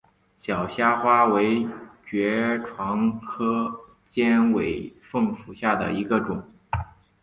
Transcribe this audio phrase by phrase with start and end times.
[0.35, 1.67] 小虾花为
[2.03, 3.71] 爵床科
[4.07, 6.43] 尖尾凤属下的一个种。